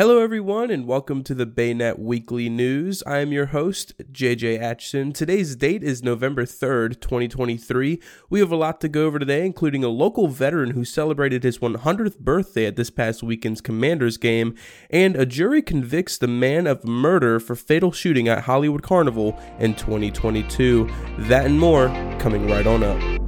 Hello, 0.00 0.18
everyone, 0.18 0.70
and 0.70 0.86
welcome 0.86 1.22
to 1.24 1.34
the 1.34 1.44
Baynet 1.44 1.98
Weekly 1.98 2.48
News. 2.48 3.02
I 3.06 3.18
am 3.18 3.32
your 3.32 3.44
host, 3.44 3.92
JJ 4.10 4.58
Atchison. 4.58 5.12
Today's 5.12 5.54
date 5.54 5.84
is 5.84 6.02
November 6.02 6.46
3rd, 6.46 7.02
2023. 7.02 8.00
We 8.30 8.40
have 8.40 8.50
a 8.50 8.56
lot 8.56 8.80
to 8.80 8.88
go 8.88 9.04
over 9.04 9.18
today, 9.18 9.44
including 9.44 9.84
a 9.84 9.88
local 9.88 10.28
veteran 10.28 10.70
who 10.70 10.86
celebrated 10.86 11.42
his 11.42 11.58
100th 11.58 12.18
birthday 12.18 12.64
at 12.64 12.76
this 12.76 12.88
past 12.88 13.22
weekend's 13.22 13.60
Commanders 13.60 14.16
game, 14.16 14.54
and 14.88 15.16
a 15.16 15.26
jury 15.26 15.60
convicts 15.60 16.16
the 16.16 16.26
man 16.26 16.66
of 16.66 16.82
murder 16.82 17.38
for 17.38 17.54
fatal 17.54 17.92
shooting 17.92 18.26
at 18.26 18.44
Hollywood 18.44 18.82
Carnival 18.82 19.38
in 19.58 19.74
2022. 19.74 20.88
That 21.18 21.44
and 21.44 21.60
more 21.60 21.88
coming 22.18 22.48
right 22.48 22.66
on 22.66 22.82
up. 22.82 23.19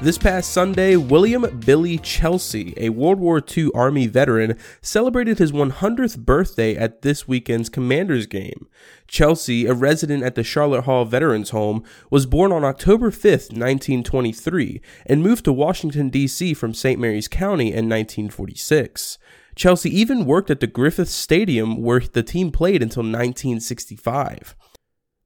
This 0.00 0.16
past 0.16 0.52
Sunday, 0.52 0.94
William 0.94 1.58
Billy 1.66 1.98
Chelsea, 1.98 2.72
a 2.76 2.90
World 2.90 3.18
War 3.18 3.42
II 3.44 3.72
Army 3.74 4.06
veteran, 4.06 4.56
celebrated 4.80 5.38
his 5.38 5.50
100th 5.50 6.18
birthday 6.18 6.76
at 6.76 7.02
this 7.02 7.26
weekend's 7.26 7.68
Commanders 7.68 8.26
game. 8.26 8.68
Chelsea, 9.08 9.66
a 9.66 9.74
resident 9.74 10.22
at 10.22 10.36
the 10.36 10.44
Charlotte 10.44 10.84
Hall 10.84 11.04
Veterans 11.04 11.50
Home, 11.50 11.82
was 12.10 12.26
born 12.26 12.52
on 12.52 12.64
October 12.64 13.10
5, 13.10 13.24
1923, 13.24 14.80
and 15.04 15.20
moved 15.20 15.44
to 15.44 15.52
Washington, 15.52 16.10
D.C. 16.10 16.54
from 16.54 16.74
St. 16.74 17.00
Mary's 17.00 17.26
County 17.26 17.66
in 17.66 17.88
1946. 17.88 19.18
Chelsea 19.56 19.90
even 19.90 20.24
worked 20.24 20.48
at 20.48 20.60
the 20.60 20.68
Griffith 20.68 21.08
Stadium 21.08 21.82
where 21.82 21.98
the 21.98 22.22
team 22.22 22.52
played 22.52 22.84
until 22.84 23.02
1965. 23.02 24.54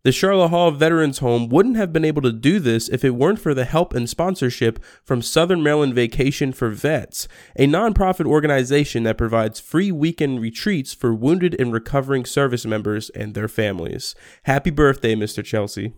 The 0.05 0.11
Charlotte 0.11 0.49
Hall 0.49 0.73
Veterans 0.73 1.19
Home 1.19 1.49
wouldn't 1.49 1.77
have 1.77 1.93
been 1.93 2.05
able 2.05 2.23
to 2.23 2.33
do 2.33 2.59
this 2.59 2.89
if 2.89 3.05
it 3.05 3.15
weren't 3.15 3.39
for 3.39 3.55
the 3.55 3.65
help 3.65 3.95
and 3.95 4.11
sponsorship 4.11 4.83
from 5.05 5.23
Southern 5.23 5.63
Maryland 5.63 5.95
Vacation 5.95 6.53
for 6.53 6.71
Vets, 6.71 7.29
a 7.55 7.69
nonprofit 7.69 8.27
organization 8.27 9.05
that 9.05 9.17
provides 9.17 9.61
free 9.61 9.93
weekend 9.93 10.41
retreats 10.41 10.93
for 10.93 11.15
wounded 11.15 11.55
and 11.61 11.73
recovering 11.73 12.25
service 12.25 12.67
members 12.67 13.11
and 13.11 13.35
their 13.35 13.47
families. 13.47 14.17
Happy 14.43 14.71
birthday, 14.71 15.15
Mr. 15.15 15.45
Chelsea. 15.45 15.93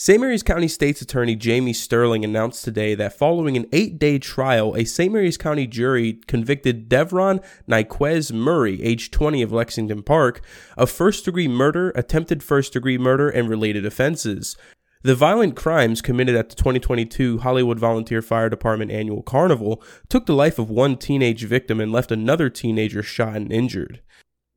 St. 0.00 0.20
Mary's 0.20 0.44
County 0.44 0.68
State's 0.68 1.02
Attorney 1.02 1.34
Jamie 1.34 1.72
Sterling 1.72 2.24
announced 2.24 2.62
today 2.62 2.94
that 2.94 3.18
following 3.18 3.56
an 3.56 3.66
eight 3.72 3.98
day 3.98 4.20
trial, 4.20 4.76
a 4.76 4.84
St. 4.84 5.12
Mary's 5.12 5.36
County 5.36 5.66
jury 5.66 6.20
convicted 6.28 6.88
Devron 6.88 7.44
Nyquez 7.68 8.32
Murray, 8.32 8.80
age 8.80 9.10
20 9.10 9.42
of 9.42 9.50
Lexington 9.50 10.04
Park, 10.04 10.40
of 10.76 10.88
first 10.88 11.24
degree 11.24 11.48
murder, 11.48 11.90
attempted 11.96 12.44
first 12.44 12.74
degree 12.74 12.96
murder, 12.96 13.28
and 13.28 13.48
related 13.48 13.84
offenses. 13.84 14.56
The 15.02 15.16
violent 15.16 15.56
crimes 15.56 16.00
committed 16.00 16.36
at 16.36 16.48
the 16.48 16.54
2022 16.54 17.38
Hollywood 17.38 17.80
Volunteer 17.80 18.22
Fire 18.22 18.48
Department 18.48 18.92
annual 18.92 19.24
carnival 19.24 19.82
took 20.08 20.26
the 20.26 20.32
life 20.32 20.60
of 20.60 20.70
one 20.70 20.96
teenage 20.96 21.42
victim 21.42 21.80
and 21.80 21.90
left 21.90 22.12
another 22.12 22.48
teenager 22.48 23.02
shot 23.02 23.34
and 23.34 23.52
injured. 23.52 24.00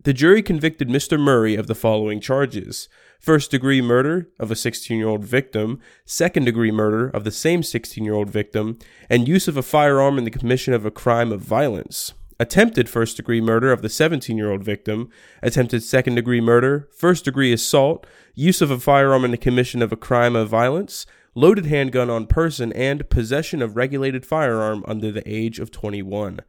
The 0.04 0.14
jury 0.14 0.44
convicted 0.44 0.88
Mr. 0.88 1.20
Murray 1.20 1.56
of 1.56 1.66
the 1.66 1.76
following 1.76 2.20
charges 2.20 2.90
first 3.22 3.52
degree 3.52 3.82
murder 3.82 4.30
of 4.40 4.52
a 4.52 4.56
16 4.56 4.98
year 4.98 5.08
old 5.08 5.24
victim, 5.24 5.80
second 6.06 6.46
degree 6.46 6.72
murder 6.72 7.08
of 7.10 7.24
the 7.24 7.32
same 7.32 7.64
16 7.64 8.04
year 8.04 8.16
old 8.16 8.30
victim, 8.30 8.78
and 9.10 9.28
use 9.28 9.48
of 9.48 9.56
a 9.56 9.64
firearm 9.64 10.18
in 10.18 10.24
the 10.26 10.32
commission 10.32 10.74
of 10.74 10.86
a 10.86 10.92
crime 10.92 11.32
of 11.32 11.42
violence. 11.42 12.14
Attempted 12.40 12.90
first 12.90 13.18
degree 13.18 13.40
murder 13.40 13.72
of 13.72 13.84
the 13.84 13.90
17 13.90 14.36
year 14.36 14.52
old 14.52 14.64
victim, 14.64 15.10
attempted 15.44 15.84
second 15.84 16.16
degree 16.16 16.42
murder, 16.42 16.90
first 16.92 17.24
degree 17.26 17.54
assault, 17.54 18.08
use 18.34 18.62
of 18.62 18.72
a 18.72 18.80
firearm 18.80 19.24
in 19.24 19.32
the 19.32 19.38
commission 19.38 19.84
of 19.84 19.92
a 19.92 19.98
crime 19.98 20.36
of 20.36 20.50
violence, 20.50 21.06
loaded 21.36 21.68
handgun 21.68 22.10
on 22.10 22.26
person, 22.26 22.74
and 22.74 23.10
possession 23.10 23.62
of 23.62 23.76
regulated 23.76 24.26
firearm 24.26 24.84
under 24.88 25.12
the 25.12 25.24
age 25.32 25.60
of 25.60 25.70
21. 25.70 26.40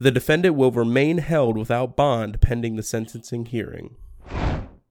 The 0.00 0.10
defendant 0.10 0.56
will 0.56 0.72
remain 0.72 1.18
held 1.18 1.56
without 1.56 1.94
bond 1.94 2.40
pending 2.40 2.74
the 2.74 2.82
sentencing 2.82 3.46
hearing. 3.46 3.96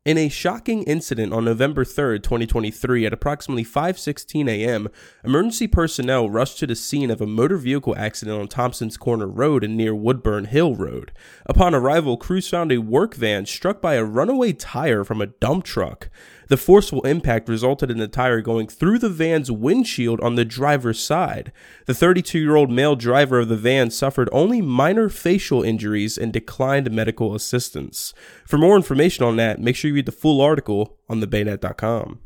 In 0.06 0.18
a 0.18 0.30
shocking 0.30 0.84
incident 0.84 1.34
on 1.34 1.44
November 1.44 1.84
3, 1.84 2.20
2023, 2.20 3.06
at 3.06 3.12
approximately 3.12 3.66
5:16 3.66 4.48
a.m., 4.48 4.88
emergency 5.26 5.68
personnel 5.68 6.30
rushed 6.30 6.58
to 6.60 6.68
the 6.68 6.74
scene 6.74 7.12
of 7.12 7.20
a 7.20 7.28
motor 7.28 7.58
vehicle 7.58 7.94
accident 7.98 8.40
on 8.40 8.48
Thompson's 8.48 8.96
Corner 8.96 9.28
Road 9.28 9.62
and 9.62 9.76
near 9.76 9.94
Woodburn 9.94 10.46
Hill 10.46 10.74
Road. 10.74 11.12
Upon 11.48 11.76
arrival, 11.76 12.16
crews 12.16 12.48
found 12.48 12.72
a 12.72 12.78
work 12.78 13.14
van 13.14 13.46
struck 13.46 13.82
by 13.82 13.96
a 13.96 14.06
runaway 14.06 14.54
tire 14.54 15.04
from 15.04 15.22
a 15.22 15.28
dump 15.28 15.66
truck. 15.66 16.10
The 16.50 16.58
forceful 16.58 17.04
impact 17.04 17.48
resulted 17.48 17.92
in 17.92 18.00
the 18.00 18.08
tire 18.08 18.42
going 18.42 18.68
through 18.68 18.98
the 18.98 19.10
van's 19.10 19.52
windshield 19.52 20.20
on 20.22 20.34
the 20.34 20.44
driver's 20.44 21.00
side. 21.00 21.52
The 21.86 21.94
32 21.94 22.40
year 22.40 22.56
old 22.56 22.72
male 22.72 22.96
driver 22.96 23.40
of 23.40 23.50
the 23.50 23.56
van 23.56 23.92
suffered 23.92 24.30
only 24.32 24.60
minor 24.60 25.10
facial 25.10 25.62
injuries 25.62 26.18
and 26.18 26.34
declined 26.34 26.90
medical 26.92 27.36
assistance. 27.36 28.16
For 28.48 28.58
more 28.58 28.76
information 28.76 29.24
on 29.26 29.36
that, 29.36 29.60
make 29.60 29.76
sure 29.76 29.90
you 29.90 29.96
read 29.96 30.08
the 30.08 30.12
full 30.12 30.42
article 30.42 30.98
on 31.08 31.22
thebaynet.com. 31.22 32.20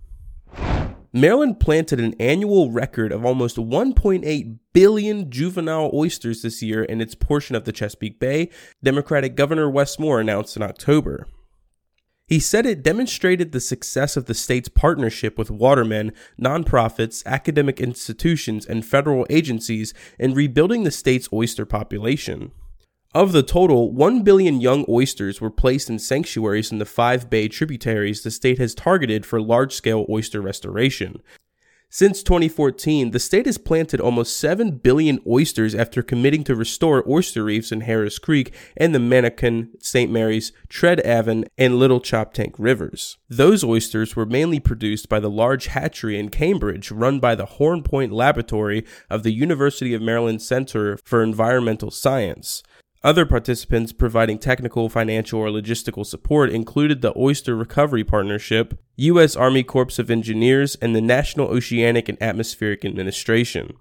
Maryland 1.12 1.60
planted 1.60 2.00
an 2.00 2.16
annual 2.18 2.72
record 2.72 3.12
of 3.12 3.26
almost 3.26 3.58
1.8 3.58 4.58
billion 4.72 5.30
juvenile 5.30 5.92
oysters 5.94 6.42
this 6.42 6.64
year 6.64 6.84
in 6.86 7.02
its 7.02 7.14
portion 7.14 7.58
of 7.58 7.66
the 7.66 7.74
Chesapeake 7.74 8.22
Bay, 8.22 8.50
Democratic 8.82 9.36
Governor 9.36 9.70
Wes 9.70 10.00
Moore 10.00 10.22
announced 10.22 10.56
in 10.56 10.64
October. 10.64 11.28
He 12.28 12.40
said 12.40 12.66
it 12.66 12.84
demonstrated 12.84 13.52
the 13.52 13.60
success 13.60 14.16
of 14.16 14.26
the 14.26 14.34
state's 14.34 14.70
partnership 14.70 15.38
with 15.38 15.52
watermen, 15.52 16.14
nonprofits, 16.42 17.26
academic 17.26 17.82
institutions, 17.82 18.66
and 18.66 18.86
federal 18.86 19.28
agencies 19.30 19.94
in 20.18 20.34
rebuilding 20.34 20.84
the 20.84 20.92
state's 20.92 21.28
oyster 21.34 21.66
population. 21.66 22.52
Of 23.14 23.32
the 23.32 23.44
total, 23.44 23.92
1 23.92 24.24
billion 24.24 24.60
young 24.60 24.86
oysters 24.90 25.40
were 25.40 25.52
placed 25.52 25.90
in 25.90 26.00
sanctuaries 26.00 26.72
in 26.72 26.80
the 26.80 26.86
five 26.86 27.30
bay 27.30 27.48
tributaries 27.48 28.24
the 28.24 28.32
state 28.32 28.58
has 28.58 28.74
targeted 28.74 29.24
for 29.26 29.40
large 29.40 29.74
scale 29.74 30.06
oyster 30.10 30.42
restoration. 30.42 31.22
Since 31.96 32.24
2014, 32.24 33.12
the 33.12 33.20
state 33.20 33.46
has 33.46 33.59
planted 33.59 34.02
almost 34.02 34.38
7 34.38 34.78
billion 34.78 35.20
oysters 35.28 35.76
after 35.76 36.02
committing 36.02 36.44
to 36.46 36.56
restore 36.56 37.08
oyster 37.08 37.44
reefs 37.44 37.72
in 37.72 37.81
Harris 37.81 38.18
Creek 38.18 38.52
and 38.76 38.96
the 38.96 39.00
Manokin, 39.00 39.70
St. 39.80 40.12
Mary's, 40.12 40.52
Tred 40.70 41.02
Avon, 41.06 41.46
and 41.56 41.78
Little 41.78 42.02
Choptank 42.02 42.56
rivers. 42.58 43.20
Those 43.30 43.64
oysters 43.64 44.16
were 44.16 44.26
mainly 44.26 44.59
produced 44.59 45.08
by 45.08 45.20
the 45.20 45.30
large 45.30 45.68
hatchery 45.68 46.18
in 46.18 46.30
Cambridge 46.30 46.90
run 46.90 47.20
by 47.20 47.36
the 47.36 47.46
Horn 47.46 47.84
Point 47.84 48.12
Laboratory 48.12 48.84
of 49.08 49.22
the 49.22 49.31
University 49.31 49.94
of 49.94 50.02
Maryland 50.02 50.42
Center 50.42 50.98
for 51.06 51.22
Environmental 51.22 51.92
Science. 51.92 52.64
Other 53.03 53.25
participants 53.25 53.91
providing 53.91 54.40
technical, 54.40 54.88
financial, 54.88 55.41
or 55.41 55.50
logistical 55.50 56.06
support 56.06 56.50
included 56.50 57.02
the 57.02 57.12
Oyster 57.18 57.53
Recovery 57.53 58.06
Partnership, 58.06 58.80
U.S. 58.96 59.36
Army 59.36 59.62
Corps 59.62 60.00
of 60.00 60.09
Engineers, 60.09 60.75
and 60.75 60.96
the 60.96 61.02
National 61.02 61.50
Oceanic 61.50 62.08
and 62.08 62.22
Atmospheric 62.24 62.86
Administration. 62.86 63.74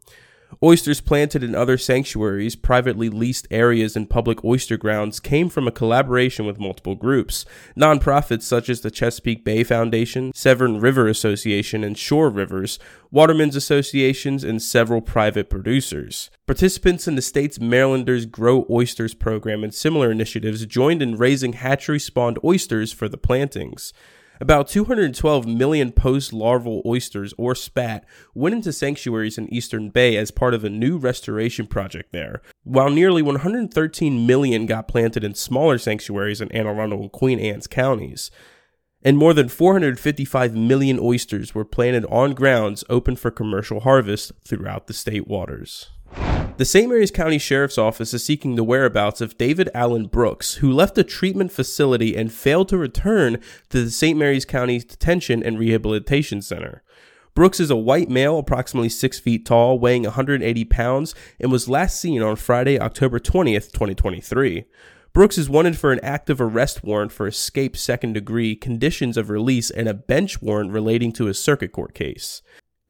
Oysters 0.63 1.01
planted 1.01 1.43
in 1.43 1.55
other 1.55 1.79
sanctuaries, 1.79 2.57
privately 2.57 3.09
leased 3.09 3.47
areas, 3.51 3.97
and 3.97 4.11
public 4.11 4.45
oyster 4.45 4.77
grounds 4.77 5.21
came 5.21 5.49
from 5.49 5.69
a 5.69 5.73
collaboration 5.73 6.47
with 6.47 6.59
multiple 6.59 6.95
groups. 6.95 7.45
Nonprofits 7.77 8.43
such 8.43 8.69
as 8.69 8.81
the 8.81 8.91
Chesapeake 8.91 9.45
Bay 9.45 9.65
Foundation, 9.65 10.33
Severn 10.35 10.81
River 10.81 11.09
Association, 11.09 11.85
and 11.85 11.97
Shore 11.97 12.31
Rivers, 12.31 12.79
watermen's 13.11 13.57
associations, 13.57 14.45
and 14.45 14.63
several 14.63 15.01
private 15.01 15.49
producers. 15.49 16.31
Participants 16.47 17.07
in 17.07 17.15
the 17.15 17.23
state's 17.23 17.61
Marylanders 17.61 18.27
Grow 18.27 18.67
Oysters 18.69 19.15
program 19.15 19.63
and 19.63 19.75
similar 19.75 20.11
initiatives 20.11 20.67
joined 20.67 21.03
in 21.03 21.17
raising 21.17 21.53
hatchery 21.55 21.99
spawned 21.99 22.39
oysters 22.45 22.93
for 22.93 23.09
the 23.09 23.19
plantings. 23.19 23.93
About 24.43 24.67
212 24.67 25.47
million 25.47 25.93
post 25.93 26.33
larval 26.33 26.83
oysters, 26.85 27.33
or 27.39 27.55
spat, 27.55 28.05
went 28.35 28.57
into 28.57 28.73
sanctuaries 28.73 29.39
in 29.39 29.47
Eastern 29.55 29.89
Bay 29.89 30.17
as 30.17 30.33
part 30.33 30.53
of 30.53 30.65
a 30.65 30.69
new 30.69 30.99
restoration 30.99 31.65
project 31.69 32.11
there, 32.11 32.43
while 32.65 32.91
nearly 32.91 33.23
113 33.23 34.27
million 34.27 34.67
got 34.67 34.89
planted 34.89 35.23
in 35.23 35.37
smaller 35.37 35.79
sanctuaries 35.79 36.41
in 36.41 36.51
Anne 36.51 36.67
Arundel 36.67 37.03
and 37.03 37.13
Queen 37.13 37.39
Anne's 37.39 37.69
counties. 37.69 38.33
And 39.05 39.17
more 39.17 39.33
than 39.33 39.49
455 39.49 40.57
million 40.57 40.99
oysters 40.99 41.55
were 41.55 41.65
planted 41.65 42.05
on 42.07 42.35
grounds 42.35 42.83
open 42.91 43.15
for 43.15 43.31
commercial 43.31 43.79
harvest 43.79 44.33
throughout 44.45 44.89
the 44.89 44.93
state 44.93 45.29
waters. 45.29 45.91
The 46.59 46.67
St. 46.67 46.87
Mary's 46.87 47.11
County 47.11 47.39
Sheriff's 47.39 47.79
Office 47.79 48.13
is 48.13 48.23
seeking 48.23 48.57
the 48.57 48.63
whereabouts 48.63 49.23
of 49.23 49.39
David 49.39 49.71
Allen 49.75 50.05
Brooks, 50.05 50.57
who 50.57 50.71
left 50.71 50.99
a 50.99 51.03
treatment 51.03 51.51
facility 51.51 52.15
and 52.15 52.31
failed 52.31 52.69
to 52.69 52.77
return 52.77 53.41
to 53.71 53.85
the 53.85 53.91
St. 53.91 54.19
Mary's 54.19 54.45
County 54.45 54.79
Detention 54.79 55.43
and 55.43 55.59
Rehabilitation 55.59 56.43
Center. 56.43 56.83
Brooks 57.35 57.59
is 57.59 57.71
a 57.71 57.77
white 57.77 58.11
male, 58.11 58.39
approximately 58.39 58.91
6 58.91 59.19
feet 59.19 59.47
tall, 59.47 59.79
weighing 59.79 60.03
180 60.03 60.65
pounds, 60.67 61.15
and 61.41 61.51
was 61.51 61.71
last 61.71 61.99
seen 61.99 62.21
on 62.21 62.37
Friday, 62.37 62.79
October 62.79 63.19
20th, 63.19 63.73
2023. 63.73 64.67
Brooks 65.15 65.39
is 65.39 65.49
wanted 65.49 65.79
for 65.79 65.91
an 65.91 66.01
active 66.03 66.39
arrest 66.39 66.85
warrant 66.85 67.13
for 67.13 67.27
escape 67.27 67.79
second 67.79 68.13
degree, 68.13 68.55
conditions 68.55 69.17
of 69.17 69.31
release, 69.31 69.71
and 69.71 69.89
a 69.89 69.95
bench 69.95 70.43
warrant 70.43 70.71
relating 70.71 71.13
to 71.13 71.29
a 71.29 71.35
circuit 71.35 71.73
court 71.73 71.95
case. 71.95 72.43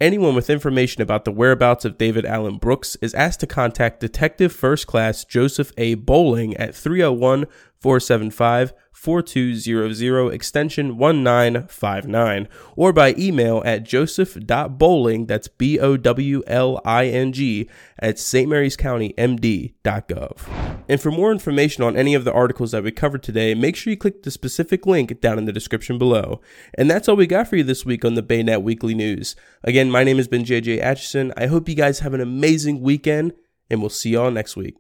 Anyone 0.02 0.34
with 0.34 0.50
information 0.50 1.00
about 1.00 1.24
the 1.24 1.30
whereabouts 1.30 1.84
of 1.84 1.96
David 1.96 2.26
Allen 2.26 2.56
Brooks 2.58 2.96
is 3.00 3.14
asked 3.14 3.38
to 3.38 3.46
contact 3.46 4.00
Detective 4.00 4.52
First 4.52 4.88
Class 4.88 5.24
Joseph 5.24 5.70
A. 5.78 5.94
Bowling 5.94 6.56
at 6.56 6.74
301 6.74 7.46
475 7.82 8.72
4200 8.92 10.32
extension 10.32 10.96
1959 10.96 12.48
or 12.76 12.92
by 12.92 13.12
email 13.18 13.60
at 13.64 13.82
joseph.bowling 13.82 15.26
that's 15.26 15.48
B 15.48 15.80
O 15.80 15.96
W 15.96 16.42
L 16.46 16.80
I 16.84 17.06
N 17.06 17.32
G 17.32 17.68
at 17.98 18.20
St. 18.20 18.48
Mary's 18.48 18.76
County 18.76 19.12
MD.gov. 19.18 20.84
And 20.88 21.00
for 21.00 21.10
more 21.10 21.32
information 21.32 21.82
on 21.82 21.96
any 21.96 22.14
of 22.14 22.22
the 22.24 22.32
articles 22.32 22.70
that 22.70 22.84
we 22.84 22.92
covered 22.92 23.24
today, 23.24 23.54
make 23.54 23.74
sure 23.74 23.90
you 23.90 23.96
click 23.96 24.22
the 24.22 24.30
specific 24.30 24.86
link 24.86 25.20
down 25.20 25.36
in 25.38 25.46
the 25.46 25.52
description 25.52 25.98
below. 25.98 26.40
And 26.74 26.88
that's 26.88 27.08
all 27.08 27.16
we 27.16 27.26
got 27.26 27.48
for 27.48 27.56
you 27.56 27.64
this 27.64 27.84
week 27.84 28.04
on 28.04 28.14
the 28.14 28.22
Baynet 28.22 28.62
Weekly 28.62 28.94
News. 28.94 29.34
Again, 29.64 29.90
my 29.90 30.04
name 30.04 30.18
has 30.18 30.28
been 30.28 30.44
JJ 30.44 30.80
Atchison. 30.80 31.32
I 31.36 31.46
hope 31.46 31.68
you 31.68 31.74
guys 31.74 32.00
have 32.00 32.14
an 32.14 32.20
amazing 32.20 32.80
weekend 32.80 33.32
and 33.68 33.80
we'll 33.80 33.90
see 33.90 34.10
y'all 34.10 34.30
next 34.30 34.54
week. 34.54 34.76